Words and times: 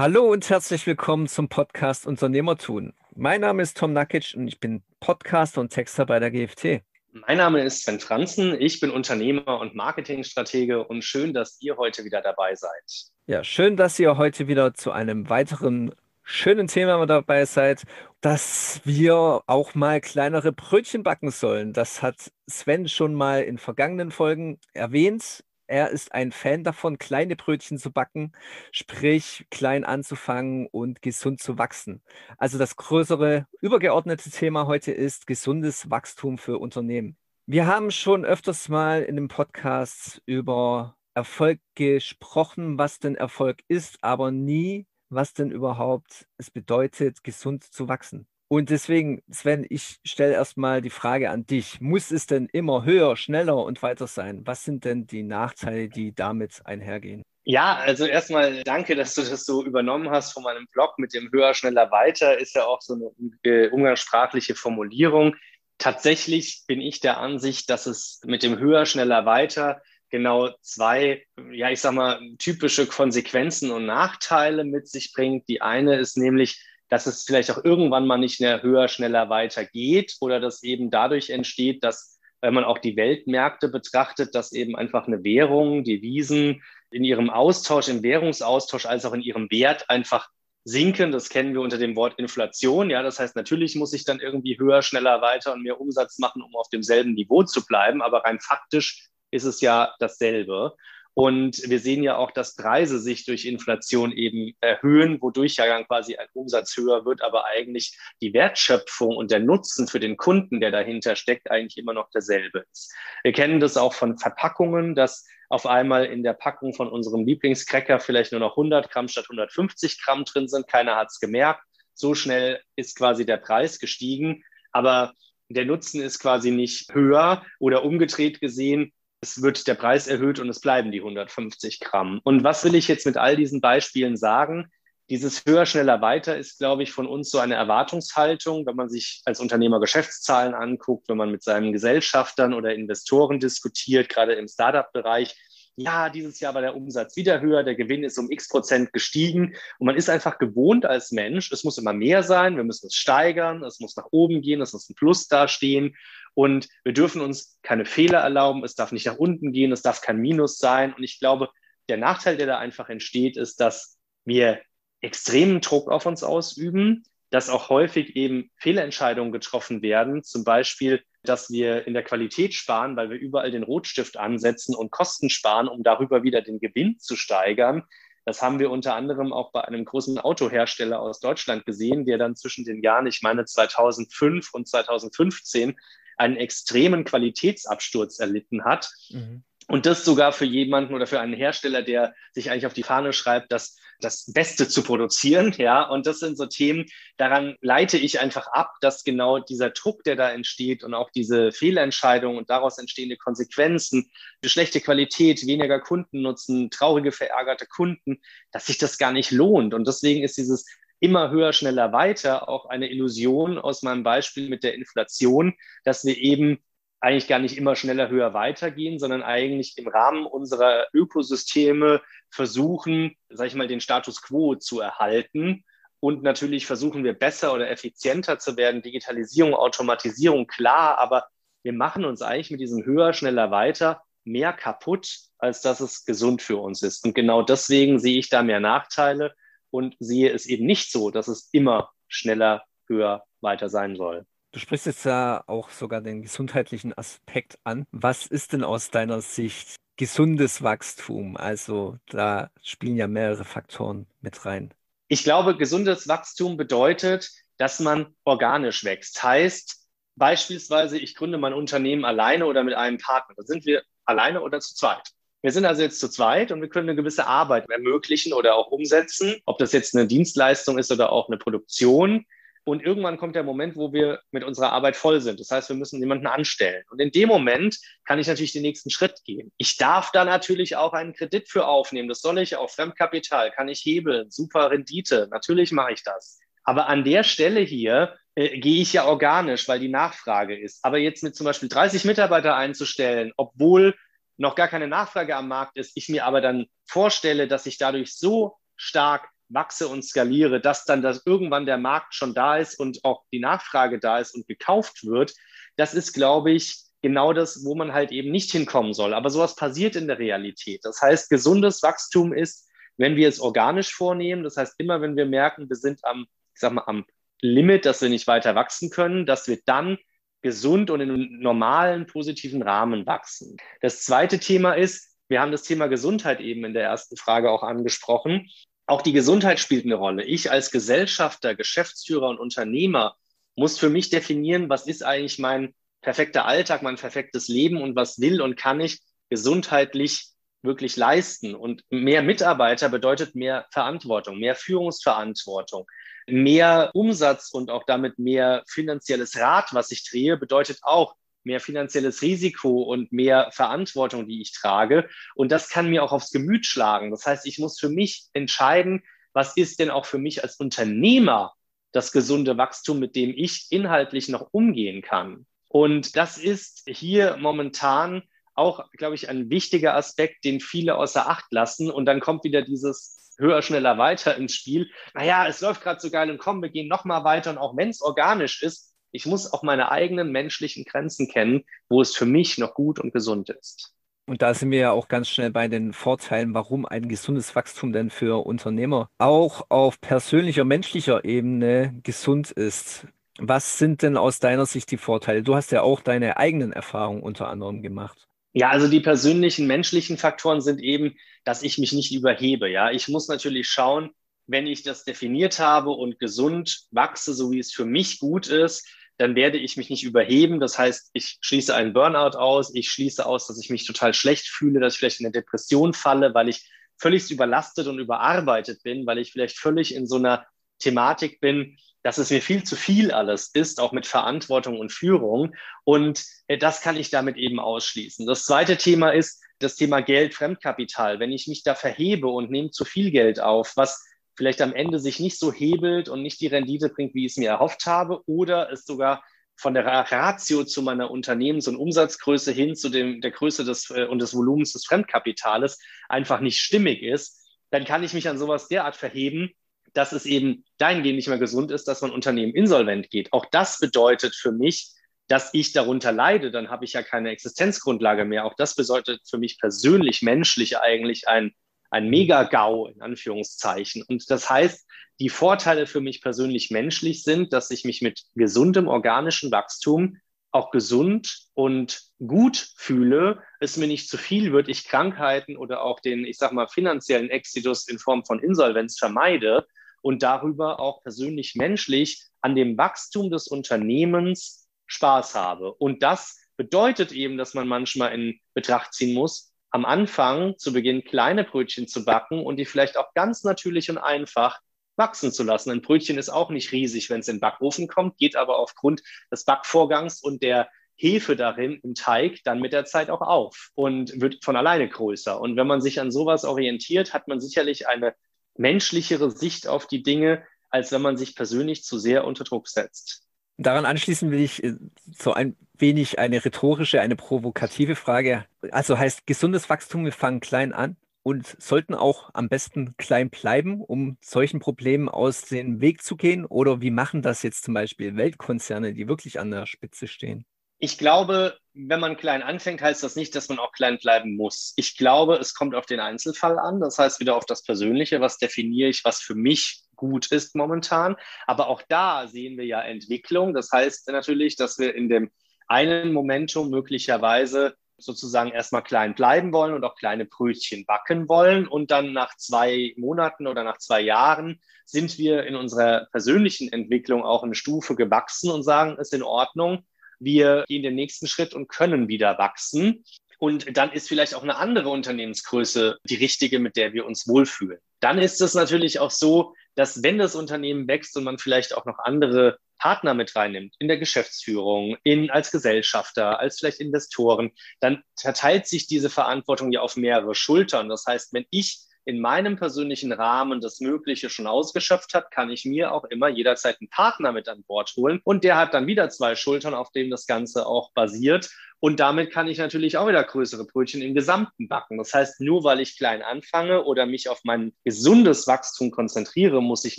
Hallo 0.00 0.32
und 0.32 0.48
herzlich 0.48 0.86
willkommen 0.86 1.28
zum 1.28 1.50
Podcast 1.50 2.06
Unternehmertun. 2.06 2.94
Mein 3.14 3.42
Name 3.42 3.60
ist 3.60 3.76
Tom 3.76 3.92
Nakic 3.92 4.32
und 4.34 4.48
ich 4.48 4.58
bin 4.58 4.82
Podcaster 4.98 5.60
und 5.60 5.74
Texter 5.74 6.06
bei 6.06 6.18
der 6.18 6.30
GFT. 6.30 6.82
Mein 7.12 7.36
Name 7.36 7.62
ist 7.62 7.82
Sven 7.82 8.00
Franzen, 8.00 8.58
ich 8.58 8.80
bin 8.80 8.90
Unternehmer 8.90 9.60
und 9.60 9.74
Marketingstratege 9.74 10.86
und 10.86 11.04
schön, 11.04 11.34
dass 11.34 11.60
ihr 11.60 11.76
heute 11.76 12.02
wieder 12.06 12.22
dabei 12.22 12.54
seid. 12.54 13.10
Ja, 13.26 13.44
schön, 13.44 13.76
dass 13.76 13.98
ihr 13.98 14.16
heute 14.16 14.48
wieder 14.48 14.72
zu 14.72 14.90
einem 14.90 15.28
weiteren 15.28 15.94
schönen 16.22 16.66
Thema 16.66 17.04
dabei 17.04 17.44
seid, 17.44 17.82
dass 18.22 18.80
wir 18.84 19.42
auch 19.46 19.74
mal 19.74 20.00
kleinere 20.00 20.52
Brötchen 20.52 21.02
backen 21.02 21.30
sollen. 21.30 21.74
Das 21.74 22.00
hat 22.00 22.32
Sven 22.48 22.88
schon 22.88 23.12
mal 23.12 23.42
in 23.42 23.58
vergangenen 23.58 24.12
Folgen 24.12 24.60
erwähnt. 24.72 25.44
Er 25.70 25.90
ist 25.90 26.12
ein 26.12 26.32
Fan 26.32 26.64
davon, 26.64 26.98
kleine 26.98 27.36
Brötchen 27.36 27.78
zu 27.78 27.92
backen, 27.92 28.32
sprich 28.72 29.46
klein 29.52 29.84
anzufangen 29.84 30.66
und 30.66 31.00
gesund 31.00 31.40
zu 31.40 31.58
wachsen. 31.58 32.02
Also 32.38 32.58
das 32.58 32.74
größere, 32.74 33.46
übergeordnete 33.60 34.32
Thema 34.32 34.66
heute 34.66 34.90
ist 34.90 35.28
gesundes 35.28 35.88
Wachstum 35.88 36.38
für 36.38 36.58
Unternehmen. 36.58 37.16
Wir 37.46 37.68
haben 37.68 37.92
schon 37.92 38.24
öfters 38.24 38.68
mal 38.68 39.04
in 39.04 39.14
dem 39.14 39.28
Podcast 39.28 40.20
über 40.26 40.96
Erfolg 41.14 41.60
gesprochen, 41.76 42.76
was 42.76 42.98
denn 42.98 43.14
Erfolg 43.14 43.60
ist, 43.68 44.02
aber 44.02 44.32
nie, 44.32 44.88
was 45.08 45.34
denn 45.34 45.52
überhaupt 45.52 46.26
es 46.36 46.50
bedeutet, 46.50 47.22
gesund 47.22 47.62
zu 47.62 47.86
wachsen. 47.86 48.26
Und 48.52 48.70
deswegen, 48.70 49.22
Sven, 49.30 49.64
ich 49.70 50.00
stelle 50.04 50.32
erstmal 50.32 50.80
die 50.80 50.90
Frage 50.90 51.30
an 51.30 51.46
dich. 51.46 51.80
Muss 51.80 52.10
es 52.10 52.26
denn 52.26 52.48
immer 52.52 52.84
höher, 52.84 53.16
schneller 53.16 53.64
und 53.64 53.80
weiter 53.80 54.08
sein? 54.08 54.42
Was 54.44 54.64
sind 54.64 54.84
denn 54.84 55.06
die 55.06 55.22
Nachteile, 55.22 55.88
die 55.88 56.12
damit 56.12 56.60
einhergehen? 56.64 57.22
Ja, 57.44 57.76
also 57.76 58.06
erstmal 58.06 58.64
danke, 58.64 58.96
dass 58.96 59.14
du 59.14 59.22
das 59.22 59.44
so 59.44 59.64
übernommen 59.64 60.10
hast 60.10 60.32
von 60.32 60.42
meinem 60.42 60.66
Blog 60.72 60.98
mit 60.98 61.14
dem 61.14 61.30
höher, 61.30 61.54
schneller, 61.54 61.92
weiter. 61.92 62.40
Ist 62.40 62.56
ja 62.56 62.64
auch 62.64 62.82
so 62.82 62.94
eine 62.94 63.70
umgangssprachliche 63.70 64.56
Formulierung. 64.56 65.36
Tatsächlich 65.78 66.64
bin 66.66 66.80
ich 66.80 66.98
der 66.98 67.18
Ansicht, 67.18 67.70
dass 67.70 67.86
es 67.86 68.20
mit 68.24 68.42
dem 68.42 68.58
höher, 68.58 68.84
schneller, 68.84 69.26
weiter 69.26 69.80
genau 70.10 70.50
zwei, 70.60 71.24
ja, 71.52 71.70
ich 71.70 71.80
sag 71.80 71.92
mal, 71.92 72.20
typische 72.38 72.86
Konsequenzen 72.86 73.70
und 73.70 73.86
Nachteile 73.86 74.64
mit 74.64 74.88
sich 74.88 75.12
bringt. 75.12 75.48
Die 75.48 75.62
eine 75.62 75.98
ist 75.98 76.16
nämlich, 76.16 76.60
dass 76.90 77.06
es 77.06 77.22
vielleicht 77.22 77.50
auch 77.50 77.64
irgendwann 77.64 78.06
mal 78.06 78.18
nicht 78.18 78.40
mehr 78.40 78.62
höher, 78.62 78.88
schneller 78.88 79.30
weitergeht 79.30 80.16
oder 80.20 80.40
dass 80.40 80.62
eben 80.62 80.90
dadurch 80.90 81.30
entsteht, 81.30 81.82
dass 81.82 82.18
wenn 82.42 82.54
man 82.54 82.64
auch 82.64 82.78
die 82.78 82.96
Weltmärkte 82.96 83.68
betrachtet, 83.68 84.34
dass 84.34 84.52
eben 84.52 84.76
einfach 84.76 85.06
eine 85.06 85.22
Währung, 85.22 85.84
Devisen 85.84 86.62
in 86.90 87.04
ihrem 87.04 87.30
Austausch, 87.30 87.88
im 87.88 88.02
Währungsaustausch 88.02 88.86
als 88.86 89.04
auch 89.04 89.12
in 89.12 89.20
ihrem 89.20 89.50
Wert 89.50 89.88
einfach 89.88 90.28
sinken. 90.64 91.12
Das 91.12 91.28
kennen 91.28 91.54
wir 91.54 91.60
unter 91.60 91.78
dem 91.78 91.96
Wort 91.96 92.18
Inflation. 92.18 92.90
Ja, 92.90 93.02
das 93.02 93.20
heißt, 93.20 93.36
natürlich 93.36 93.76
muss 93.76 93.92
ich 93.92 94.04
dann 94.04 94.20
irgendwie 94.20 94.58
höher, 94.58 94.82
schneller, 94.82 95.22
weiter 95.22 95.52
und 95.52 95.62
mehr 95.62 95.80
Umsatz 95.80 96.18
machen, 96.18 96.42
um 96.42 96.54
auf 96.56 96.68
demselben 96.70 97.14
Niveau 97.14 97.42
zu 97.42 97.64
bleiben. 97.64 98.02
Aber 98.02 98.24
rein 98.24 98.40
faktisch 98.40 99.08
ist 99.30 99.44
es 99.44 99.60
ja 99.60 99.94
dasselbe. 100.00 100.74
Und 101.14 101.68
wir 101.68 101.80
sehen 101.80 102.02
ja 102.02 102.16
auch, 102.16 102.30
dass 102.30 102.54
Preise 102.54 103.00
sich 103.00 103.26
durch 103.26 103.44
Inflation 103.44 104.12
eben 104.12 104.54
erhöhen, 104.60 105.20
wodurch 105.20 105.56
ja 105.56 105.66
dann 105.66 105.86
quasi 105.86 106.16
ein 106.16 106.28
Umsatz 106.34 106.76
höher 106.76 107.04
wird, 107.04 107.22
aber 107.22 107.46
eigentlich 107.46 107.98
die 108.22 108.32
Wertschöpfung 108.32 109.16
und 109.16 109.30
der 109.30 109.40
Nutzen 109.40 109.88
für 109.88 109.98
den 109.98 110.16
Kunden, 110.16 110.60
der 110.60 110.70
dahinter 110.70 111.16
steckt, 111.16 111.50
eigentlich 111.50 111.78
immer 111.78 111.94
noch 111.94 112.10
derselbe 112.10 112.64
ist. 112.72 112.94
Wir 113.24 113.32
kennen 113.32 113.60
das 113.60 113.76
auch 113.76 113.92
von 113.92 114.18
Verpackungen, 114.18 114.94
dass 114.94 115.26
auf 115.48 115.66
einmal 115.66 116.06
in 116.06 116.22
der 116.22 116.32
Packung 116.32 116.74
von 116.74 116.88
unserem 116.88 117.26
Lieblingscracker 117.26 117.98
vielleicht 117.98 118.30
nur 118.30 118.40
noch 118.40 118.52
100 118.52 118.88
Gramm 118.88 119.08
statt 119.08 119.24
150 119.28 120.00
Gramm 120.02 120.24
drin 120.24 120.46
sind. 120.46 120.68
Keiner 120.68 120.94
hat 120.94 121.08
es 121.08 121.18
gemerkt. 121.18 121.64
So 121.92 122.14
schnell 122.14 122.60
ist 122.76 122.96
quasi 122.96 123.26
der 123.26 123.38
Preis 123.38 123.80
gestiegen. 123.80 124.44
Aber 124.70 125.12
der 125.48 125.64
Nutzen 125.64 126.00
ist 126.00 126.20
quasi 126.20 126.52
nicht 126.52 126.94
höher 126.94 127.44
oder 127.58 127.84
umgedreht 127.84 128.40
gesehen 128.40 128.92
es 129.20 129.42
wird 129.42 129.66
der 129.66 129.74
Preis 129.74 130.06
erhöht 130.06 130.38
und 130.38 130.48
es 130.48 130.60
bleiben 130.60 130.90
die 130.90 131.00
150 131.00 131.80
Gramm. 131.80 132.20
Und 132.24 132.42
was 132.42 132.64
will 132.64 132.74
ich 132.74 132.88
jetzt 132.88 133.06
mit 133.06 133.16
all 133.16 133.36
diesen 133.36 133.60
Beispielen 133.60 134.16
sagen? 134.16 134.70
Dieses 135.10 135.44
höher, 135.44 135.66
schneller, 135.66 136.00
weiter 136.00 136.38
ist, 136.38 136.58
glaube 136.58 136.84
ich, 136.84 136.92
von 136.92 137.06
uns 137.06 137.30
so 137.30 137.38
eine 137.38 137.56
Erwartungshaltung, 137.56 138.64
wenn 138.64 138.76
man 138.76 138.88
sich 138.88 139.22
als 139.24 139.40
Unternehmer 139.40 139.80
Geschäftszahlen 139.80 140.54
anguckt, 140.54 141.08
wenn 141.08 141.16
man 141.16 141.32
mit 141.32 141.42
seinen 141.42 141.72
Gesellschaftern 141.72 142.54
oder 142.54 142.74
Investoren 142.74 143.40
diskutiert, 143.40 144.08
gerade 144.08 144.34
im 144.34 144.46
Startup-Bereich. 144.46 145.36
Ja, 145.76 146.10
dieses 146.10 146.40
Jahr 146.40 146.54
war 146.54 146.62
der 146.62 146.76
Umsatz 146.76 147.16
wieder 147.16 147.40
höher, 147.40 147.62
der 147.62 147.74
Gewinn 147.74 148.04
ist 148.04 148.18
um 148.18 148.30
x 148.30 148.48
Prozent 148.48 148.92
gestiegen 148.92 149.54
und 149.78 149.86
man 149.86 149.96
ist 149.96 150.10
einfach 150.10 150.38
gewohnt 150.38 150.84
als 150.84 151.10
Mensch, 151.10 151.50
es 151.52 151.64
muss 151.64 151.78
immer 151.78 151.92
mehr 151.92 152.22
sein, 152.22 152.56
wir 152.56 152.64
müssen 152.64 152.88
es 152.88 152.94
steigern, 152.94 153.64
es 153.64 153.80
muss 153.80 153.96
nach 153.96 154.08
oben 154.10 154.42
gehen, 154.42 154.60
es 154.60 154.72
muss 154.72 154.90
ein 154.90 154.94
Plus 154.94 155.26
dastehen 155.26 155.96
und 156.34 156.68
wir 156.84 156.92
dürfen 156.92 157.20
uns 157.20 157.58
keine 157.62 157.84
Fehler 157.84 158.18
erlauben. 158.18 158.64
Es 158.64 158.74
darf 158.74 158.92
nicht 158.92 159.06
nach 159.06 159.16
unten 159.16 159.52
gehen. 159.52 159.72
Es 159.72 159.82
darf 159.82 160.00
kein 160.00 160.18
Minus 160.18 160.58
sein. 160.58 160.94
Und 160.94 161.02
ich 161.02 161.18
glaube, 161.18 161.48
der 161.88 161.96
Nachteil, 161.96 162.36
der 162.36 162.46
da 162.46 162.58
einfach 162.58 162.88
entsteht, 162.88 163.36
ist, 163.36 163.60
dass 163.60 163.98
wir 164.24 164.60
extremen 165.00 165.60
Druck 165.60 165.90
auf 165.90 166.06
uns 166.06 166.22
ausüben, 166.22 167.04
dass 167.30 167.48
auch 167.48 167.68
häufig 167.68 168.16
eben 168.16 168.50
Fehlentscheidungen 168.56 169.32
getroffen 169.32 169.82
werden. 169.82 170.22
Zum 170.22 170.44
Beispiel, 170.44 171.02
dass 171.22 171.50
wir 171.50 171.86
in 171.86 171.94
der 171.94 172.02
Qualität 172.02 172.54
sparen, 172.54 172.96
weil 172.96 173.10
wir 173.10 173.18
überall 173.18 173.50
den 173.50 173.62
Rotstift 173.62 174.16
ansetzen 174.16 174.74
und 174.74 174.90
Kosten 174.90 175.30
sparen, 175.30 175.68
um 175.68 175.82
darüber 175.82 176.22
wieder 176.22 176.42
den 176.42 176.60
Gewinn 176.60 176.98
zu 176.98 177.16
steigern. 177.16 177.84
Das 178.24 178.42
haben 178.42 178.58
wir 178.58 178.70
unter 178.70 178.94
anderem 178.94 179.32
auch 179.32 179.50
bei 179.52 179.62
einem 179.62 179.84
großen 179.84 180.18
Autohersteller 180.18 181.00
aus 181.00 181.20
Deutschland 181.20 181.64
gesehen, 181.66 182.04
der 182.04 182.18
dann 182.18 182.36
zwischen 182.36 182.64
den 182.64 182.82
Jahren, 182.82 183.06
ich 183.06 183.22
meine 183.22 183.44
2005 183.44 184.52
und 184.52 184.68
2015, 184.68 185.76
einen 186.20 186.36
extremen 186.36 187.04
Qualitätsabsturz 187.04 188.20
erlitten 188.20 188.64
hat. 188.64 188.90
Mhm. 189.08 189.42
Und 189.68 189.86
das 189.86 190.04
sogar 190.04 190.32
für 190.32 190.44
jemanden 190.44 190.94
oder 190.94 191.06
für 191.06 191.20
einen 191.20 191.32
Hersteller, 191.32 191.82
der 191.82 192.14
sich 192.32 192.50
eigentlich 192.50 192.66
auf 192.66 192.74
die 192.74 192.82
Fahne 192.82 193.12
schreibt, 193.12 193.52
das, 193.52 193.76
das 194.00 194.30
Beste 194.32 194.68
zu 194.68 194.82
produzieren. 194.82 195.54
Ja, 195.58 195.82
und 195.88 196.06
das 196.06 196.18
sind 196.18 196.36
so 196.36 196.46
Themen, 196.46 196.86
daran 197.16 197.56
leite 197.60 197.96
ich 197.96 198.20
einfach 198.20 198.48
ab, 198.48 198.72
dass 198.80 199.04
genau 199.04 199.38
dieser 199.38 199.70
Druck, 199.70 200.02
der 200.04 200.16
da 200.16 200.30
entsteht 200.30 200.82
und 200.82 200.92
auch 200.92 201.10
diese 201.10 201.52
Fehlentscheidungen 201.52 202.36
und 202.36 202.50
daraus 202.50 202.78
entstehende 202.78 203.16
Konsequenzen, 203.16 204.10
die 204.44 204.48
schlechte 204.48 204.80
Qualität, 204.80 205.46
weniger 205.46 205.80
Kundennutzen, 205.80 206.70
traurige, 206.70 207.12
verärgerte 207.12 207.66
Kunden, 207.66 208.20
dass 208.50 208.66
sich 208.66 208.78
das 208.78 208.98
gar 208.98 209.12
nicht 209.12 209.30
lohnt. 209.30 209.72
Und 209.72 209.86
deswegen 209.86 210.24
ist 210.24 210.36
dieses 210.36 210.66
immer 211.00 211.30
höher, 211.30 211.52
schneller, 211.52 211.92
weiter 211.92 212.48
auch 212.48 212.66
eine 212.66 212.90
Illusion 212.90 213.58
aus 213.58 213.82
meinem 213.82 214.02
Beispiel 214.02 214.48
mit 214.48 214.62
der 214.62 214.74
Inflation, 214.74 215.54
dass 215.84 216.04
wir 216.04 216.16
eben 216.16 216.58
eigentlich 217.00 217.28
gar 217.28 217.38
nicht 217.38 217.56
immer 217.56 217.76
schneller, 217.76 218.10
höher, 218.10 218.34
weitergehen, 218.34 218.98
sondern 218.98 219.22
eigentlich 219.22 219.78
im 219.78 219.88
Rahmen 219.88 220.26
unserer 220.26 220.86
Ökosysteme 220.92 222.02
versuchen, 222.28 223.16
sage 223.30 223.48
ich 223.48 223.54
mal, 223.54 223.66
den 223.66 223.80
Status 223.80 224.20
quo 224.20 224.54
zu 224.54 224.80
erhalten. 224.80 225.64
Und 225.98 226.22
natürlich 226.22 226.66
versuchen 226.66 227.02
wir 227.02 227.14
besser 227.14 227.54
oder 227.54 227.70
effizienter 227.70 228.38
zu 228.38 228.56
werden. 228.58 228.82
Digitalisierung, 228.82 229.54
Automatisierung, 229.54 230.46
klar, 230.46 230.98
aber 230.98 231.24
wir 231.62 231.72
machen 231.72 232.04
uns 232.04 232.20
eigentlich 232.22 232.50
mit 232.50 232.60
diesem 232.60 232.84
höher, 232.84 233.12
schneller, 233.14 233.50
weiter 233.50 234.02
mehr 234.24 234.52
kaputt, 234.52 235.18
als 235.38 235.62
dass 235.62 235.80
es 235.80 236.04
gesund 236.04 236.42
für 236.42 236.58
uns 236.58 236.82
ist. 236.82 237.04
Und 237.04 237.14
genau 237.14 237.42
deswegen 237.42 237.98
sehe 237.98 238.18
ich 238.18 238.28
da 238.28 238.42
mehr 238.42 238.60
Nachteile 238.60 239.34
und 239.70 239.96
sehe 239.98 240.32
es 240.32 240.46
eben 240.46 240.66
nicht 240.66 240.90
so, 240.90 241.10
dass 241.10 241.28
es 241.28 241.48
immer 241.52 241.90
schneller, 242.08 242.64
höher, 242.86 243.24
weiter 243.40 243.68
sein 243.68 243.96
soll. 243.96 244.26
Du 244.52 244.58
sprichst 244.58 244.86
jetzt 244.86 245.04
ja 245.04 245.44
auch 245.46 245.70
sogar 245.70 246.00
den 246.00 246.22
gesundheitlichen 246.22 246.96
Aspekt 246.96 247.58
an. 247.62 247.86
Was 247.92 248.26
ist 248.26 248.52
denn 248.52 248.64
aus 248.64 248.90
deiner 248.90 249.20
Sicht 249.20 249.76
gesundes 249.96 250.62
Wachstum? 250.62 251.36
Also 251.36 251.98
da 252.06 252.50
spielen 252.60 252.96
ja 252.96 253.06
mehrere 253.06 253.44
Faktoren 253.44 254.06
mit 254.20 254.44
rein. 254.44 254.74
Ich 255.06 255.22
glaube, 255.22 255.56
gesundes 255.56 256.08
Wachstum 256.08 256.56
bedeutet, 256.56 257.30
dass 257.58 257.78
man 257.78 258.14
organisch 258.24 258.84
wächst. 258.84 259.22
Heißt 259.22 259.86
beispielsweise, 260.16 260.98
ich 260.98 261.14
gründe 261.14 261.38
mein 261.38 261.52
Unternehmen 261.52 262.04
alleine 262.04 262.46
oder 262.46 262.64
mit 262.64 262.74
einem 262.74 262.98
Partner. 262.98 263.34
Da 263.36 263.44
sind 263.44 263.66
wir 263.66 263.82
alleine 264.04 264.40
oder 264.40 264.60
zu 264.60 264.74
zweit. 264.74 265.12
Wir 265.42 265.52
sind 265.52 265.64
also 265.64 265.82
jetzt 265.82 266.00
zu 266.00 266.08
zweit 266.08 266.52
und 266.52 266.60
wir 266.60 266.68
können 266.68 266.88
eine 266.88 266.96
gewisse 266.96 267.26
Arbeit 267.26 267.68
ermöglichen 267.70 268.32
oder 268.32 268.56
auch 268.56 268.68
umsetzen, 268.68 269.36
ob 269.46 269.58
das 269.58 269.72
jetzt 269.72 269.96
eine 269.96 270.06
Dienstleistung 270.06 270.78
ist 270.78 270.92
oder 270.92 271.12
auch 271.12 271.28
eine 271.28 271.38
Produktion. 271.38 272.26
Und 272.64 272.82
irgendwann 272.82 273.16
kommt 273.16 273.36
der 273.36 273.42
Moment, 273.42 273.74
wo 273.74 273.92
wir 273.92 274.20
mit 274.32 274.44
unserer 274.44 274.70
Arbeit 274.72 274.94
voll 274.94 275.22
sind. 275.22 275.40
Das 275.40 275.50
heißt, 275.50 275.70
wir 275.70 275.76
müssen 275.76 275.98
jemanden 275.98 276.26
anstellen. 276.26 276.84
Und 276.90 277.00
in 277.00 277.10
dem 277.10 277.28
Moment 277.28 277.78
kann 278.04 278.18
ich 278.18 278.26
natürlich 278.26 278.52
den 278.52 278.62
nächsten 278.62 278.90
Schritt 278.90 279.24
gehen. 279.24 279.50
Ich 279.56 279.78
darf 279.78 280.12
da 280.12 280.26
natürlich 280.26 280.76
auch 280.76 280.92
einen 280.92 281.14
Kredit 281.14 281.48
für 281.48 281.66
aufnehmen. 281.66 282.08
Das 282.08 282.20
soll 282.20 282.38
ich 282.38 282.56
auch. 282.56 282.68
Fremdkapital 282.68 283.50
kann 283.50 283.68
ich 283.68 283.80
hebeln. 283.80 284.30
Super 284.30 284.70
Rendite. 284.70 285.26
Natürlich 285.30 285.72
mache 285.72 285.92
ich 285.92 286.02
das. 286.04 286.38
Aber 286.62 286.88
an 286.88 287.02
der 287.02 287.24
Stelle 287.24 287.60
hier 287.60 288.14
äh, 288.34 288.58
gehe 288.58 288.82
ich 288.82 288.92
ja 288.92 289.06
organisch, 289.06 289.66
weil 289.66 289.80
die 289.80 289.88
Nachfrage 289.88 290.58
ist. 290.58 290.84
Aber 290.84 290.98
jetzt 290.98 291.22
mit 291.22 291.34
zum 291.34 291.46
Beispiel 291.46 291.70
30 291.70 292.04
Mitarbeiter 292.04 292.56
einzustellen, 292.56 293.32
obwohl 293.36 293.94
noch 294.40 294.54
gar 294.54 294.68
keine 294.68 294.88
Nachfrage 294.88 295.36
am 295.36 295.48
Markt 295.48 295.76
ist, 295.76 295.92
ich 295.96 296.08
mir 296.08 296.24
aber 296.24 296.40
dann 296.40 296.66
vorstelle, 296.86 297.46
dass 297.46 297.66
ich 297.66 297.76
dadurch 297.76 298.16
so 298.16 298.56
stark 298.74 299.28
wachse 299.48 299.86
und 299.86 300.02
skaliere, 300.02 300.60
dass 300.60 300.86
dann 300.86 301.02
dass 301.02 301.26
irgendwann 301.26 301.66
der 301.66 301.76
Markt 301.76 302.14
schon 302.14 302.32
da 302.32 302.56
ist 302.56 302.80
und 302.80 303.04
auch 303.04 303.24
die 303.32 303.40
Nachfrage 303.40 303.98
da 303.98 304.18
ist 304.18 304.34
und 304.34 304.46
gekauft 304.48 305.04
wird, 305.04 305.34
das 305.76 305.92
ist, 305.92 306.14
glaube 306.14 306.52
ich, 306.52 306.78
genau 307.02 307.34
das, 307.34 307.64
wo 307.64 307.74
man 307.74 307.92
halt 307.92 308.12
eben 308.12 308.30
nicht 308.30 308.50
hinkommen 308.50 308.94
soll. 308.94 309.12
Aber 309.12 309.28
sowas 309.28 309.56
passiert 309.56 309.94
in 309.94 310.08
der 310.08 310.18
Realität. 310.18 310.84
Das 310.84 311.02
heißt, 311.02 311.28
gesundes 311.28 311.82
Wachstum 311.82 312.32
ist, 312.32 312.66
wenn 312.96 313.16
wir 313.16 313.28
es 313.28 313.40
organisch 313.40 313.94
vornehmen, 313.94 314.42
das 314.42 314.56
heißt, 314.56 314.74
immer 314.78 315.02
wenn 315.02 315.16
wir 315.16 315.26
merken, 315.26 315.68
wir 315.68 315.76
sind 315.76 316.02
am, 316.04 316.26
ich 316.54 316.60
sag 316.60 316.72
mal, 316.72 316.84
am 316.86 317.04
Limit, 317.42 317.84
dass 317.84 318.00
wir 318.00 318.08
nicht 318.08 318.26
weiter 318.26 318.54
wachsen 318.54 318.90
können, 318.90 319.26
dass 319.26 319.48
wir 319.48 319.58
dann 319.66 319.98
gesund 320.42 320.90
und 320.90 321.00
in 321.00 321.10
einem 321.10 321.40
normalen, 321.40 322.06
positiven 322.06 322.62
Rahmen 322.62 323.06
wachsen. 323.06 323.56
Das 323.80 324.02
zweite 324.04 324.38
Thema 324.38 324.72
ist, 324.72 325.16
wir 325.28 325.40
haben 325.40 325.52
das 325.52 325.62
Thema 325.62 325.86
Gesundheit 325.86 326.40
eben 326.40 326.64
in 326.64 326.74
der 326.74 326.84
ersten 326.84 327.16
Frage 327.16 327.50
auch 327.50 327.62
angesprochen. 327.62 328.48
Auch 328.86 329.02
die 329.02 329.12
Gesundheit 329.12 329.60
spielt 329.60 329.84
eine 329.84 329.94
Rolle. 329.94 330.24
Ich 330.24 330.50
als 330.50 330.70
Gesellschafter, 330.70 331.54
Geschäftsführer 331.54 332.28
und 332.28 332.40
Unternehmer 332.40 333.16
muss 333.54 333.78
für 333.78 333.90
mich 333.90 334.10
definieren, 334.10 334.68
was 334.68 334.86
ist 334.86 335.04
eigentlich 335.04 335.38
mein 335.38 335.74
perfekter 336.00 336.46
Alltag, 336.46 336.82
mein 336.82 336.96
perfektes 336.96 337.48
Leben 337.48 337.80
und 337.80 337.94
was 337.94 338.20
will 338.20 338.40
und 338.40 338.56
kann 338.56 338.80
ich 338.80 339.00
gesundheitlich 339.28 340.30
wirklich 340.62 340.96
leisten. 340.96 341.54
Und 341.54 341.84
mehr 341.90 342.22
Mitarbeiter 342.22 342.88
bedeutet 342.88 343.34
mehr 343.34 343.66
Verantwortung, 343.70 344.38
mehr 344.38 344.54
Führungsverantwortung, 344.54 345.86
mehr 346.32 346.90
Umsatz 346.94 347.50
und 347.50 347.70
auch 347.70 347.84
damit 347.86 348.18
mehr 348.18 348.62
finanzielles 348.68 349.36
Rad, 349.38 349.72
was 349.72 349.90
ich 349.90 350.08
drehe, 350.08 350.36
bedeutet 350.36 350.78
auch 350.82 351.16
mehr 351.42 351.60
finanzielles 351.60 352.22
Risiko 352.22 352.82
und 352.82 353.12
mehr 353.12 353.50
Verantwortung, 353.52 354.28
die 354.28 354.42
ich 354.42 354.52
trage. 354.52 355.08
Und 355.34 355.52
das 355.52 355.68
kann 355.68 355.88
mir 355.88 356.02
auch 356.02 356.12
aufs 356.12 356.30
Gemüt 356.30 356.66
schlagen. 356.66 357.10
Das 357.10 357.26
heißt, 357.26 357.46
ich 357.46 357.58
muss 357.58 357.78
für 357.78 357.88
mich 357.88 358.26
entscheiden, 358.32 359.02
was 359.32 359.56
ist 359.56 359.80
denn 359.80 359.90
auch 359.90 360.06
für 360.06 360.18
mich 360.18 360.42
als 360.42 360.56
Unternehmer 360.56 361.54
das 361.92 362.12
gesunde 362.12 362.56
Wachstum, 362.56 362.98
mit 362.98 363.16
dem 363.16 363.32
ich 363.34 363.66
inhaltlich 363.70 364.28
noch 364.28 364.48
umgehen 364.52 365.02
kann. 365.02 365.46
Und 365.68 366.16
das 366.16 366.36
ist 366.38 366.82
hier 366.86 367.36
momentan 367.38 368.22
auch, 368.54 368.90
glaube 368.92 369.14
ich, 369.14 369.28
ein 369.28 369.50
wichtiger 369.50 369.94
Aspekt, 369.96 370.44
den 370.44 370.60
viele 370.60 370.96
außer 370.96 371.28
Acht 371.28 371.46
lassen. 371.50 371.90
Und 371.90 372.06
dann 372.06 372.20
kommt 372.20 372.44
wieder 372.44 372.62
dieses 372.62 373.19
höher, 373.40 373.62
schneller, 373.62 373.98
weiter 373.98 374.36
ins 374.36 374.54
Spiel. 374.54 374.90
Naja, 375.14 375.46
es 375.48 375.60
läuft 375.60 375.82
gerade 375.82 376.00
so 376.00 376.10
geil 376.10 376.30
und 376.30 376.38
komm, 376.38 376.62
wir 376.62 376.70
gehen 376.70 376.88
nochmal 376.88 377.24
weiter. 377.24 377.50
Und 377.50 377.58
auch 377.58 377.76
wenn 377.76 377.88
es 377.88 378.00
organisch 378.00 378.62
ist, 378.62 378.94
ich 379.12 379.26
muss 379.26 379.52
auch 379.52 379.62
meine 379.62 379.90
eigenen 379.90 380.30
menschlichen 380.30 380.84
Grenzen 380.84 381.28
kennen, 381.28 381.64
wo 381.88 382.00
es 382.00 382.14
für 382.14 382.26
mich 382.26 382.58
noch 382.58 382.74
gut 382.74 383.00
und 383.00 383.12
gesund 383.12 383.50
ist. 383.50 383.92
Und 384.26 384.42
da 384.42 384.54
sind 384.54 384.70
wir 384.70 384.78
ja 384.78 384.90
auch 384.92 385.08
ganz 385.08 385.28
schnell 385.28 385.50
bei 385.50 385.66
den 385.66 385.92
Vorteilen, 385.92 386.54
warum 386.54 386.86
ein 386.86 387.08
gesundes 387.08 387.56
Wachstum 387.56 387.92
denn 387.92 388.10
für 388.10 388.46
Unternehmer 388.46 389.10
auch 389.18 389.66
auf 389.70 390.00
persönlicher, 390.00 390.64
menschlicher 390.64 391.24
Ebene 391.24 391.98
gesund 392.04 392.52
ist. 392.52 393.08
Was 393.38 393.78
sind 393.78 394.02
denn 394.02 394.16
aus 394.16 394.38
deiner 394.38 394.66
Sicht 394.66 394.92
die 394.92 394.98
Vorteile? 394.98 395.42
Du 395.42 395.56
hast 395.56 395.72
ja 395.72 395.82
auch 395.82 396.00
deine 396.00 396.36
eigenen 396.36 396.72
Erfahrungen 396.72 397.22
unter 397.22 397.48
anderem 397.48 397.82
gemacht. 397.82 398.29
Ja, 398.52 398.70
also 398.70 398.88
die 398.88 399.00
persönlichen 399.00 399.66
menschlichen 399.66 400.18
Faktoren 400.18 400.60
sind 400.60 400.82
eben, 400.82 401.16
dass 401.44 401.62
ich 401.62 401.78
mich 401.78 401.92
nicht 401.92 402.12
überhebe. 402.12 402.68
Ja, 402.68 402.90
ich 402.90 403.08
muss 403.08 403.28
natürlich 403.28 403.68
schauen, 403.68 404.10
wenn 404.46 404.66
ich 404.66 404.82
das 404.82 405.04
definiert 405.04 405.60
habe 405.60 405.90
und 405.90 406.18
gesund 406.18 406.86
wachse, 406.90 407.32
so 407.34 407.52
wie 407.52 407.60
es 407.60 407.72
für 407.72 407.84
mich 407.84 408.18
gut 408.18 408.48
ist, 408.48 408.88
dann 409.18 409.36
werde 409.36 409.58
ich 409.58 409.76
mich 409.76 409.90
nicht 409.90 410.02
überheben. 410.02 410.58
Das 410.60 410.78
heißt, 410.78 411.10
ich 411.12 411.38
schließe 411.40 411.74
einen 411.74 411.92
Burnout 411.92 412.36
aus. 412.38 412.74
Ich 412.74 412.90
schließe 412.90 413.24
aus, 413.24 413.46
dass 413.46 413.60
ich 413.60 413.70
mich 413.70 413.86
total 413.86 414.14
schlecht 414.14 414.48
fühle, 414.48 414.80
dass 414.80 414.94
ich 414.94 414.98
vielleicht 414.98 415.20
in 415.20 415.26
eine 415.26 415.32
Depression 415.32 415.92
falle, 415.92 416.34
weil 416.34 416.48
ich 416.48 416.68
völlig 416.98 417.30
überlastet 417.30 417.86
und 417.86 417.98
überarbeitet 417.98 418.82
bin, 418.82 419.06
weil 419.06 419.18
ich 419.18 419.30
vielleicht 419.30 419.58
völlig 419.58 419.94
in 419.94 420.06
so 420.06 420.16
einer 420.16 420.46
Thematik 420.78 421.40
bin, 421.40 421.76
dass 422.02 422.18
es 422.18 422.30
mir 422.30 422.40
viel 422.40 422.64
zu 422.64 422.76
viel 422.76 423.10
alles 423.10 423.50
ist, 423.52 423.80
auch 423.80 423.92
mit 423.92 424.06
Verantwortung 424.06 424.78
und 424.78 424.92
Führung. 424.92 425.54
Und 425.84 426.24
äh, 426.46 426.58
das 426.58 426.80
kann 426.80 426.96
ich 426.96 427.10
damit 427.10 427.36
eben 427.36 427.60
ausschließen. 427.60 428.26
Das 428.26 428.44
zweite 428.44 428.76
Thema 428.76 429.10
ist 429.10 429.42
das 429.58 429.76
Thema 429.76 430.00
Geld, 430.00 430.34
Fremdkapital. 430.34 431.20
Wenn 431.20 431.32
ich 431.32 431.46
mich 431.46 431.62
da 431.62 431.74
verhebe 431.74 432.28
und 432.28 432.50
nehme 432.50 432.70
zu 432.70 432.84
viel 432.84 433.10
Geld 433.10 433.40
auf, 433.40 433.76
was 433.76 434.02
vielleicht 434.36 434.62
am 434.62 434.72
Ende 434.72 434.98
sich 434.98 435.20
nicht 435.20 435.38
so 435.38 435.52
hebelt 435.52 436.08
und 436.08 436.22
nicht 436.22 436.40
die 436.40 436.46
Rendite 436.46 436.88
bringt, 436.88 437.14
wie 437.14 437.26
ich 437.26 437.32
es 437.32 437.36
mir 437.36 437.50
erhofft 437.50 437.84
habe, 437.84 438.22
oder 438.26 438.72
es 438.72 438.86
sogar 438.86 439.22
von 439.56 439.74
der 439.74 439.84
Ratio 439.84 440.64
zu 440.64 440.80
meiner 440.80 441.10
Unternehmens- 441.10 441.68
und 441.68 441.76
Umsatzgröße 441.76 442.50
hin 442.50 442.74
zu 442.74 442.88
dem, 442.88 443.20
der 443.20 443.30
Größe 443.30 443.64
des, 443.64 443.90
äh, 443.90 444.06
und 444.06 444.20
des 444.20 444.34
Volumens 444.34 444.72
des 444.72 444.86
Fremdkapitales 444.86 445.78
einfach 446.08 446.40
nicht 446.40 446.58
stimmig 446.58 447.02
ist, 447.02 447.46
dann 447.70 447.84
kann 447.84 448.02
ich 448.02 448.14
mich 448.14 448.28
an 448.28 448.38
sowas 448.38 448.68
derart 448.68 448.96
verheben, 448.96 449.52
dass 449.94 450.12
es 450.12 450.26
eben 450.26 450.64
dahingehend 450.78 451.16
nicht 451.16 451.28
mehr 451.28 451.38
gesund 451.38 451.70
ist, 451.70 451.88
dass 451.88 452.02
mein 452.02 452.10
Unternehmen 452.10 452.54
insolvent 452.54 453.10
geht. 453.10 453.32
Auch 453.32 453.46
das 453.46 453.78
bedeutet 453.78 454.34
für 454.34 454.52
mich, 454.52 454.92
dass 455.28 455.50
ich 455.52 455.72
darunter 455.72 456.12
leide, 456.12 456.50
dann 456.50 456.70
habe 456.70 456.84
ich 456.84 456.94
ja 456.94 457.02
keine 457.02 457.30
Existenzgrundlage 457.30 458.24
mehr. 458.24 458.44
Auch 458.44 458.54
das 458.56 458.74
bedeutet 458.74 459.20
für 459.28 459.38
mich 459.38 459.58
persönlich, 459.58 460.22
menschlich 460.22 460.78
eigentlich 460.78 461.28
ein 461.28 461.52
ein 461.90 462.08
Mega-GAU 462.08 462.86
in 462.86 463.02
Anführungszeichen. 463.02 464.02
Und 464.02 464.30
das 464.30 464.48
heißt, 464.48 464.86
die 465.18 465.28
Vorteile 465.28 465.86
für 465.86 466.00
mich 466.00 466.22
persönlich 466.22 466.70
menschlich 466.70 467.24
sind, 467.24 467.52
dass 467.52 467.70
ich 467.70 467.84
mich 467.84 468.00
mit 468.00 468.22
gesundem 468.34 468.88
organischen 468.88 469.50
Wachstum 469.50 470.16
auch 470.52 470.70
gesund 470.70 471.46
und 471.54 472.02
gut 472.26 472.72
fühle, 472.76 473.42
es 473.60 473.76
mir 473.76 473.86
nicht 473.86 474.08
zu 474.08 474.18
viel 474.18 474.52
wird, 474.52 474.68
ich 474.68 474.84
Krankheiten 474.84 475.56
oder 475.56 475.82
auch 475.82 476.00
den, 476.00 476.24
ich 476.24 476.38
sag 476.38 476.52
mal, 476.52 476.68
finanziellen 476.68 477.30
Exitus 477.30 477.88
in 477.88 477.98
Form 477.98 478.24
von 478.24 478.40
Insolvenz 478.40 478.98
vermeide 478.98 479.66
und 480.02 480.22
darüber 480.22 480.80
auch 480.80 481.02
persönlich 481.02 481.54
menschlich 481.54 482.22
an 482.40 482.54
dem 482.54 482.76
Wachstum 482.78 483.30
des 483.30 483.48
Unternehmens 483.48 484.68
Spaß 484.86 485.34
habe. 485.34 485.72
Und 485.74 486.02
das 486.02 486.40
bedeutet 486.56 487.12
eben, 487.12 487.38
dass 487.38 487.54
man 487.54 487.68
manchmal 487.68 488.12
in 488.12 488.40
Betracht 488.54 488.92
ziehen 488.92 489.14
muss, 489.14 489.52
am 489.70 489.84
Anfang 489.84 490.58
zu 490.58 490.72
Beginn 490.72 491.04
kleine 491.04 491.44
Brötchen 491.44 491.86
zu 491.86 492.04
backen 492.04 492.44
und 492.44 492.56
die 492.56 492.64
vielleicht 492.64 492.96
auch 492.96 493.14
ganz 493.14 493.44
natürlich 493.44 493.88
und 493.88 493.98
einfach 493.98 494.60
wachsen 495.00 495.32
zu 495.32 495.42
lassen. 495.42 495.70
Ein 495.70 495.82
Brötchen 495.82 496.18
ist 496.18 496.28
auch 496.28 496.50
nicht 496.50 496.70
riesig, 496.70 497.10
wenn 497.10 497.20
es 497.20 497.28
in 497.28 497.36
den 497.36 497.40
Backofen 497.40 497.88
kommt, 497.88 498.18
geht 498.18 498.36
aber 498.36 498.58
aufgrund 498.58 499.02
des 499.32 499.44
Backvorgangs 499.44 500.22
und 500.22 500.44
der 500.44 500.68
Hefe 500.94 501.34
darin 501.34 501.80
im 501.82 501.94
Teig 501.94 502.44
dann 502.44 502.60
mit 502.60 502.72
der 502.72 502.84
Zeit 502.84 503.10
auch 503.10 503.22
auf 503.22 503.70
und 503.74 504.20
wird 504.20 504.44
von 504.44 504.54
alleine 504.54 504.88
größer. 504.88 505.40
Und 505.40 505.56
wenn 505.56 505.66
man 505.66 505.80
sich 505.80 505.98
an 505.98 506.12
sowas 506.12 506.44
orientiert, 506.44 507.14
hat 507.14 507.26
man 507.26 507.40
sicherlich 507.40 507.88
eine 507.88 508.14
menschlichere 508.56 509.30
Sicht 509.30 509.66
auf 509.66 509.86
die 509.86 510.02
Dinge, 510.02 510.44
als 510.68 510.92
wenn 510.92 511.02
man 511.02 511.16
sich 511.16 511.34
persönlich 511.34 511.82
zu 511.82 511.98
sehr 511.98 512.24
unter 512.24 512.44
Druck 512.44 512.68
setzt. 512.68 513.22
Daran 513.56 513.86
anschließend 513.86 514.30
will 514.30 514.40
ich 514.40 514.62
äh, 514.62 514.74
so 515.18 515.32
ein 515.32 515.56
wenig 515.76 516.18
eine 516.18 516.44
rhetorische, 516.44 517.00
eine 517.00 517.16
provokative 517.16 517.96
Frage. 517.96 518.44
Also 518.70 518.98
heißt 518.98 519.26
gesundes 519.26 519.68
Wachstum, 519.68 520.04
wir 520.04 520.12
fangen 520.12 520.40
klein 520.40 520.72
an 520.72 520.96
und 521.22 521.56
sollten 521.60 521.94
auch 521.94 522.30
am 522.34 522.48
besten 522.48 522.96
klein 522.96 523.30
bleiben, 523.30 523.82
um 523.82 524.16
solchen 524.22 524.60
Problemen 524.60 525.08
aus 525.08 525.42
dem 525.42 525.80
Weg 525.80 526.02
zu 526.02 526.16
gehen? 526.16 526.44
Oder 526.46 526.80
wie 526.80 526.90
machen 526.90 527.22
das 527.22 527.42
jetzt 527.42 527.64
zum 527.64 527.74
Beispiel 527.74 528.16
Weltkonzerne, 528.16 528.94
die 528.94 529.08
wirklich 529.08 529.38
an 529.38 529.50
der 529.50 529.66
Spitze 529.66 530.08
stehen? 530.08 530.44
Ich 530.82 530.96
glaube, 530.96 531.58
wenn 531.74 532.00
man 532.00 532.16
klein 532.16 532.42
anfängt, 532.42 532.80
heißt 532.80 533.02
das 533.02 533.14
nicht, 533.14 533.34
dass 533.34 533.50
man 533.50 533.58
auch 533.58 533.72
klein 533.72 533.98
bleiben 533.98 534.34
muss. 534.34 534.72
Ich 534.76 534.96
glaube, 534.96 535.36
es 535.36 535.52
kommt 535.52 535.74
auf 535.74 535.84
den 535.84 536.00
Einzelfall 536.00 536.58
an. 536.58 536.80
Das 536.80 536.98
heißt 536.98 537.20
wieder 537.20 537.36
auf 537.36 537.44
das 537.44 537.62
Persönliche. 537.62 538.22
Was 538.22 538.38
definiere 538.38 538.88
ich, 538.88 539.04
was 539.04 539.20
für 539.20 539.34
mich 539.34 539.82
gut 539.94 540.32
ist 540.32 540.56
momentan? 540.56 541.16
Aber 541.46 541.68
auch 541.68 541.82
da 541.88 542.26
sehen 542.28 542.56
wir 542.56 542.64
ja 542.64 542.80
Entwicklung. 542.80 543.52
Das 543.52 543.70
heißt 543.70 544.08
natürlich, 544.08 544.56
dass 544.56 544.78
wir 544.78 544.94
in 544.94 545.10
dem 545.10 545.30
einen 545.68 546.14
Momentum 546.14 546.70
möglicherweise 546.70 547.74
sozusagen 548.00 548.50
erstmal 548.50 548.82
klein 548.82 549.14
bleiben 549.14 549.52
wollen 549.52 549.74
und 549.74 549.84
auch 549.84 549.94
kleine 549.94 550.24
Brötchen 550.24 550.84
backen 550.86 551.28
wollen. 551.28 551.68
Und 551.68 551.90
dann 551.90 552.12
nach 552.12 552.36
zwei 552.36 552.94
Monaten 552.96 553.46
oder 553.46 553.64
nach 553.64 553.78
zwei 553.78 554.00
Jahren 554.00 554.60
sind 554.84 555.18
wir 555.18 555.44
in 555.44 555.56
unserer 555.56 556.06
persönlichen 556.10 556.72
Entwicklung 556.72 557.22
auch 557.22 557.42
eine 557.42 557.54
Stufe 557.54 557.94
gewachsen 557.94 558.50
und 558.50 558.62
sagen, 558.62 558.96
ist 558.98 559.14
in 559.14 559.22
Ordnung 559.22 559.84
wir 560.20 560.64
gehen 560.68 560.82
den 560.82 560.94
nächsten 560.94 561.26
Schritt 561.26 561.54
und 561.54 561.68
können 561.68 562.08
wieder 562.08 562.38
wachsen. 562.38 563.04
Und 563.38 563.76
dann 563.76 563.90
ist 563.90 564.06
vielleicht 564.06 564.34
auch 564.34 564.42
eine 564.42 564.56
andere 564.56 564.90
Unternehmensgröße 564.90 565.98
die 566.04 566.14
richtige, 566.14 566.58
mit 566.58 566.76
der 566.76 566.92
wir 566.92 567.06
uns 567.06 567.26
wohlfühlen. 567.26 567.78
Dann 567.98 568.18
ist 568.18 568.40
es 568.42 568.54
natürlich 568.54 569.00
auch 569.00 569.10
so, 569.10 569.54
dass 569.74 570.02
wenn 570.02 570.18
das 570.18 570.34
Unternehmen 570.34 570.86
wächst 570.86 571.16
und 571.16 571.24
man 571.24 571.38
vielleicht 571.38 571.74
auch 571.74 571.86
noch 571.86 571.98
andere 571.98 572.58
Partner 572.80 573.14
mit 573.14 573.36
reinnimmt, 573.36 573.74
in 573.78 573.88
der 573.88 573.98
Geschäftsführung, 573.98 574.96
in, 575.04 575.30
als 575.30 575.50
Gesellschafter, 575.50 576.40
als 576.40 576.58
vielleicht 576.58 576.80
Investoren, 576.80 577.52
dann 577.80 578.02
verteilt 578.18 578.66
sich 578.66 578.86
diese 578.86 579.10
Verantwortung 579.10 579.70
ja 579.70 579.80
auf 579.80 579.96
mehrere 579.96 580.34
Schultern. 580.34 580.88
Das 580.88 581.04
heißt, 581.06 581.32
wenn 581.32 581.44
ich 581.50 581.86
in 582.04 582.20
meinem 582.20 582.56
persönlichen 582.56 583.12
Rahmen 583.12 583.60
das 583.60 583.80
Mögliche 583.80 584.30
schon 584.30 584.46
ausgeschöpft 584.46 585.14
hat, 585.14 585.30
kann 585.30 585.50
ich 585.50 585.64
mir 585.64 585.92
auch 585.92 586.04
immer 586.04 586.28
jederzeit 586.28 586.78
einen 586.80 586.88
Partner 586.88 587.32
mit 587.32 587.48
an 587.48 587.62
Bord 587.64 587.92
holen. 587.96 588.20
Und 588.24 588.42
der 588.42 588.56
hat 588.56 588.74
dann 588.74 588.86
wieder 588.86 589.10
zwei 589.10 589.34
Schultern, 589.34 589.74
auf 589.74 589.92
denen 589.92 590.10
das 590.10 590.26
Ganze 590.26 590.66
auch 590.66 590.92
basiert. 590.92 591.50
Und 591.78 592.00
damit 592.00 592.32
kann 592.32 592.48
ich 592.48 592.58
natürlich 592.58 592.96
auch 592.96 593.08
wieder 593.08 593.22
größere 593.22 593.64
Brötchen 593.64 594.02
im 594.02 594.14
Gesamten 594.14 594.68
backen. 594.68 594.98
Das 594.98 595.14
heißt, 595.14 595.40
nur 595.40 595.64
weil 595.64 595.80
ich 595.80 595.96
klein 595.96 596.22
anfange 596.22 596.84
oder 596.84 597.06
mich 597.06 597.28
auf 597.28 597.40
mein 597.44 597.72
gesundes 597.84 598.46
Wachstum 598.46 598.90
konzentriere, 598.90 599.62
muss 599.62 599.84
ich 599.84 599.98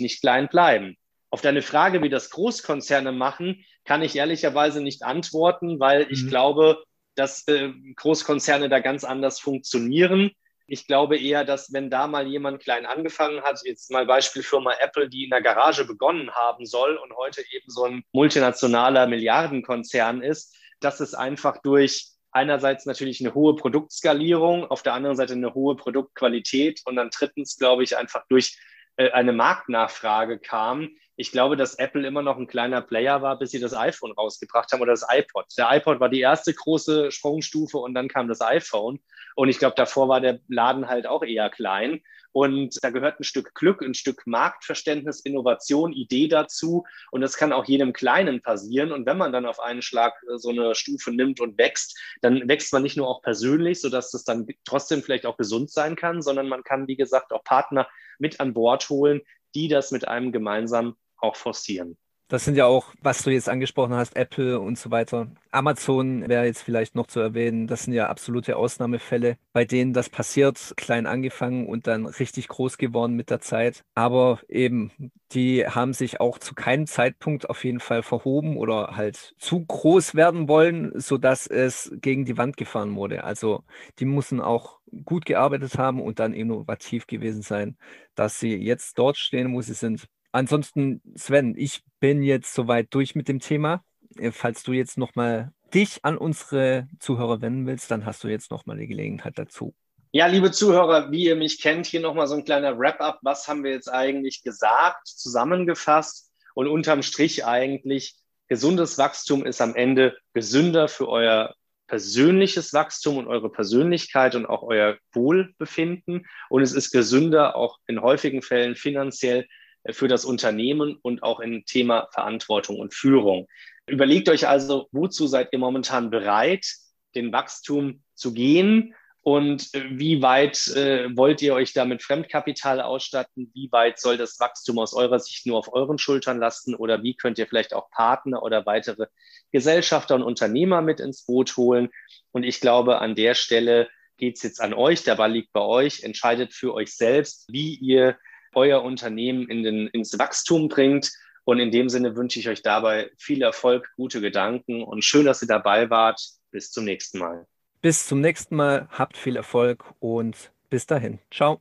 nicht 0.00 0.20
klein 0.20 0.48
bleiben. 0.48 0.96
Auf 1.32 1.40
deine 1.40 1.62
Frage, 1.62 2.02
wie 2.02 2.10
das 2.10 2.28
Großkonzerne 2.28 3.10
machen, 3.10 3.64
kann 3.86 4.02
ich 4.02 4.14
ehrlicherweise 4.16 4.82
nicht 4.82 5.02
antworten, 5.02 5.80
weil 5.80 6.06
ich 6.10 6.24
mhm. 6.24 6.28
glaube, 6.28 6.84
dass 7.14 7.48
äh, 7.48 7.70
Großkonzerne 7.96 8.68
da 8.68 8.80
ganz 8.80 9.02
anders 9.02 9.40
funktionieren. 9.40 10.32
Ich 10.66 10.86
glaube 10.86 11.16
eher, 11.16 11.46
dass 11.46 11.72
wenn 11.72 11.88
da 11.88 12.06
mal 12.06 12.26
jemand 12.26 12.62
klein 12.62 12.84
angefangen 12.84 13.40
hat, 13.40 13.60
jetzt 13.64 13.90
mal 13.90 14.04
Beispiel 14.04 14.42
Firma 14.42 14.74
Apple, 14.78 15.08
die 15.08 15.24
in 15.24 15.30
der 15.30 15.40
Garage 15.40 15.86
begonnen 15.86 16.30
haben 16.32 16.66
soll 16.66 16.96
und 16.96 17.16
heute 17.16 17.42
eben 17.50 17.68
so 17.70 17.84
ein 17.84 18.04
multinationaler 18.12 19.06
Milliardenkonzern 19.06 20.20
ist, 20.20 20.54
dass 20.80 21.00
es 21.00 21.14
einfach 21.14 21.62
durch 21.62 22.10
einerseits 22.30 22.84
natürlich 22.84 23.22
eine 23.22 23.32
hohe 23.32 23.56
Produktskalierung, 23.56 24.66
auf 24.66 24.82
der 24.82 24.92
anderen 24.92 25.16
Seite 25.16 25.32
eine 25.32 25.54
hohe 25.54 25.76
Produktqualität 25.76 26.82
und 26.84 26.96
dann 26.96 27.08
drittens, 27.08 27.56
glaube 27.56 27.84
ich, 27.84 27.96
einfach 27.96 28.26
durch 28.28 28.58
äh, 28.96 29.10
eine 29.12 29.32
Marktnachfrage 29.32 30.38
kam, 30.38 30.90
ich 31.16 31.30
glaube, 31.30 31.56
dass 31.56 31.74
Apple 31.74 32.06
immer 32.06 32.22
noch 32.22 32.38
ein 32.38 32.46
kleiner 32.46 32.80
Player 32.80 33.20
war, 33.20 33.38
bis 33.38 33.50
sie 33.50 33.60
das 33.60 33.74
iPhone 33.74 34.12
rausgebracht 34.12 34.72
haben 34.72 34.80
oder 34.80 34.92
das 34.92 35.06
iPod. 35.08 35.46
Der 35.58 35.68
iPod 35.70 36.00
war 36.00 36.08
die 36.08 36.20
erste 36.20 36.54
große 36.54 37.10
Sprungstufe 37.10 37.78
und 37.78 37.94
dann 37.94 38.08
kam 38.08 38.28
das 38.28 38.40
iPhone. 38.40 38.98
Und 39.36 39.48
ich 39.48 39.58
glaube, 39.58 39.74
davor 39.76 40.08
war 40.08 40.20
der 40.20 40.40
Laden 40.48 40.88
halt 40.88 41.06
auch 41.06 41.22
eher 41.22 41.50
klein. 41.50 42.02
Und 42.32 42.82
da 42.82 42.88
gehört 42.88 43.20
ein 43.20 43.24
Stück 43.24 43.54
Glück, 43.54 43.82
ein 43.82 43.92
Stück 43.92 44.26
Marktverständnis, 44.26 45.20
Innovation, 45.20 45.92
Idee 45.92 46.28
dazu. 46.28 46.84
Und 47.10 47.20
das 47.20 47.36
kann 47.36 47.52
auch 47.52 47.66
jedem 47.66 47.92
Kleinen 47.92 48.40
passieren. 48.40 48.90
Und 48.90 49.04
wenn 49.04 49.18
man 49.18 49.32
dann 49.32 49.44
auf 49.44 49.60
einen 49.60 49.82
Schlag 49.82 50.14
äh, 50.22 50.38
so 50.38 50.48
eine 50.48 50.74
Stufe 50.74 51.12
nimmt 51.12 51.40
und 51.40 51.58
wächst, 51.58 51.98
dann 52.22 52.48
wächst 52.48 52.72
man 52.72 52.82
nicht 52.82 52.96
nur 52.96 53.08
auch 53.08 53.20
persönlich, 53.20 53.82
sodass 53.82 54.10
das 54.10 54.24
dann 54.24 54.46
trotzdem 54.64 55.02
vielleicht 55.02 55.26
auch 55.26 55.36
gesund 55.36 55.70
sein 55.70 55.94
kann, 55.94 56.22
sondern 56.22 56.48
man 56.48 56.64
kann, 56.64 56.88
wie 56.88 56.96
gesagt, 56.96 57.32
auch 57.32 57.44
Partner 57.44 57.86
mit 58.18 58.40
an 58.40 58.54
Bord 58.54 58.88
holen, 58.88 59.20
die 59.54 59.68
das 59.68 59.90
mit 59.90 60.08
einem 60.08 60.32
gemeinsam 60.32 60.96
auch 61.22 61.36
forcieren. 61.36 61.96
Das 62.28 62.46
sind 62.46 62.56
ja 62.56 62.64
auch, 62.64 62.94
was 63.02 63.22
du 63.22 63.30
jetzt 63.30 63.50
angesprochen 63.50 63.92
hast, 63.94 64.16
Apple 64.16 64.58
und 64.58 64.78
so 64.78 64.90
weiter. 64.90 65.30
Amazon 65.50 66.26
wäre 66.30 66.46
jetzt 66.46 66.62
vielleicht 66.62 66.94
noch 66.94 67.06
zu 67.06 67.20
erwähnen. 67.20 67.66
Das 67.66 67.82
sind 67.82 67.92
ja 67.92 68.08
absolute 68.08 68.56
Ausnahmefälle, 68.56 69.36
bei 69.52 69.66
denen 69.66 69.92
das 69.92 70.08
passiert, 70.08 70.72
klein 70.78 71.04
angefangen 71.06 71.66
und 71.66 71.86
dann 71.86 72.06
richtig 72.06 72.48
groß 72.48 72.78
geworden 72.78 73.16
mit 73.16 73.28
der 73.28 73.40
Zeit. 73.40 73.84
Aber 73.94 74.40
eben, 74.48 74.92
die 75.32 75.66
haben 75.66 75.92
sich 75.92 76.20
auch 76.20 76.38
zu 76.38 76.54
keinem 76.54 76.86
Zeitpunkt 76.86 77.50
auf 77.50 77.64
jeden 77.64 77.80
Fall 77.80 78.02
verhoben 78.02 78.56
oder 78.56 78.96
halt 78.96 79.34
zu 79.38 79.62
groß 79.66 80.14
werden 80.14 80.48
wollen, 80.48 80.98
sodass 80.98 81.46
es 81.46 81.92
gegen 81.96 82.24
die 82.24 82.38
Wand 82.38 82.56
gefahren 82.56 82.94
wurde. 82.96 83.24
Also 83.24 83.62
die 83.98 84.06
müssen 84.06 84.40
auch 84.40 84.80
gut 85.04 85.26
gearbeitet 85.26 85.76
haben 85.76 86.00
und 86.00 86.18
dann 86.18 86.32
innovativ 86.32 87.06
gewesen 87.06 87.42
sein, 87.42 87.76
dass 88.14 88.40
sie 88.40 88.56
jetzt 88.56 88.98
dort 88.98 89.18
stehen, 89.18 89.52
wo 89.54 89.60
sie 89.60 89.74
sind. 89.74 90.08
Ansonsten, 90.32 91.02
Sven, 91.14 91.54
ich 91.56 91.82
bin 92.00 92.22
jetzt 92.22 92.54
soweit 92.54 92.92
durch 92.94 93.14
mit 93.14 93.28
dem 93.28 93.38
Thema. 93.38 93.84
Äh, 94.16 94.32
falls 94.32 94.62
du 94.62 94.72
jetzt 94.72 94.98
nochmal 94.98 95.52
dich 95.72 96.04
an 96.04 96.18
unsere 96.18 96.88
Zuhörer 96.98 97.40
wenden 97.40 97.66
willst, 97.66 97.90
dann 97.90 98.04
hast 98.04 98.24
du 98.24 98.28
jetzt 98.28 98.50
nochmal 98.50 98.78
die 98.78 98.86
Gelegenheit 98.86 99.38
dazu. 99.38 99.74
Ja, 100.10 100.26
liebe 100.26 100.50
Zuhörer, 100.50 101.10
wie 101.10 101.24
ihr 101.24 101.36
mich 101.36 101.60
kennt, 101.60 101.86
hier 101.86 102.00
nochmal 102.00 102.26
so 102.26 102.34
ein 102.34 102.44
kleiner 102.44 102.78
Wrap-up. 102.78 103.20
Was 103.22 103.48
haben 103.48 103.64
wir 103.64 103.70
jetzt 103.70 103.88
eigentlich 103.88 104.42
gesagt, 104.42 105.06
zusammengefasst 105.06 106.30
und 106.54 106.66
unterm 106.66 107.02
Strich 107.02 107.46
eigentlich, 107.46 108.16
gesundes 108.48 108.98
Wachstum 108.98 109.46
ist 109.46 109.62
am 109.62 109.74
Ende 109.74 110.14
gesünder 110.34 110.88
für 110.88 111.08
euer 111.08 111.54
persönliches 111.86 112.72
Wachstum 112.74 113.18
und 113.18 113.26
eure 113.26 113.50
Persönlichkeit 113.50 114.34
und 114.34 114.46
auch 114.46 114.62
euer 114.62 114.98
Wohlbefinden. 115.12 116.26
Und 116.50 116.62
es 116.62 116.72
ist 116.72 116.90
gesünder, 116.90 117.56
auch 117.56 117.78
in 117.86 118.02
häufigen 118.02 118.42
Fällen 118.42 118.76
finanziell 118.76 119.46
für 119.90 120.08
das 120.08 120.24
Unternehmen 120.24 120.98
und 121.02 121.22
auch 121.22 121.40
im 121.40 121.64
Thema 121.64 122.08
Verantwortung 122.12 122.78
und 122.78 122.94
Führung. 122.94 123.48
Überlegt 123.86 124.28
euch 124.28 124.46
also, 124.46 124.88
wozu 124.92 125.26
seid 125.26 125.48
ihr 125.52 125.58
momentan 125.58 126.10
bereit, 126.10 126.66
den 127.14 127.32
Wachstum 127.32 128.02
zu 128.14 128.32
gehen 128.32 128.94
und 129.22 129.72
äh, 129.74 129.84
wie 129.90 130.20
weit 130.20 130.66
äh, 130.68 131.16
wollt 131.16 131.42
ihr 131.42 131.54
euch 131.54 131.72
da 131.72 131.84
mit 131.84 132.02
Fremdkapital 132.02 132.80
ausstatten? 132.80 133.52
Wie 133.54 133.70
weit 133.70 134.00
soll 134.00 134.16
das 134.16 134.38
Wachstum 134.40 134.80
aus 134.80 134.94
eurer 134.94 135.20
Sicht 135.20 135.46
nur 135.46 135.58
auf 135.58 135.72
euren 135.72 135.98
Schultern 135.98 136.38
lasten? 136.38 136.74
Oder 136.74 137.02
wie 137.04 137.14
könnt 137.14 137.38
ihr 137.38 137.46
vielleicht 137.46 137.72
auch 137.72 137.88
Partner 137.90 138.42
oder 138.42 138.66
weitere 138.66 139.06
Gesellschafter 139.52 140.16
und 140.16 140.24
Unternehmer 140.24 140.82
mit 140.82 140.98
ins 140.98 141.24
Boot 141.24 141.56
holen? 141.56 141.90
Und 142.32 142.42
ich 142.42 142.60
glaube, 142.60 142.98
an 142.98 143.14
der 143.14 143.34
Stelle 143.34 143.88
geht 144.16 144.36
es 144.36 144.42
jetzt 144.42 144.60
an 144.60 144.74
euch. 144.74 145.04
Der 145.04 145.14
Ball 145.14 145.32
liegt 145.32 145.52
bei 145.52 145.60
euch. 145.60 146.02
Entscheidet 146.02 146.52
für 146.52 146.74
euch 146.74 146.96
selbst, 146.96 147.46
wie 147.48 147.76
ihr 147.76 148.18
euer 148.54 148.82
Unternehmen 148.82 149.48
in 149.48 149.62
den, 149.62 149.86
ins 149.88 150.18
Wachstum 150.18 150.68
bringt. 150.68 151.12
Und 151.44 151.58
in 151.58 151.70
dem 151.70 151.88
Sinne 151.88 152.14
wünsche 152.16 152.38
ich 152.38 152.48
euch 152.48 152.62
dabei 152.62 153.10
viel 153.18 153.42
Erfolg, 153.42 153.90
gute 153.96 154.20
Gedanken 154.20 154.82
und 154.84 155.04
schön, 155.04 155.26
dass 155.26 155.42
ihr 155.42 155.48
dabei 155.48 155.90
wart. 155.90 156.20
Bis 156.50 156.70
zum 156.70 156.84
nächsten 156.84 157.18
Mal. 157.18 157.46
Bis 157.80 158.06
zum 158.06 158.20
nächsten 158.20 158.54
Mal. 158.54 158.88
Habt 158.90 159.16
viel 159.16 159.36
Erfolg 159.36 159.84
und 159.98 160.52
bis 160.70 160.86
dahin. 160.86 161.18
Ciao. 161.30 161.60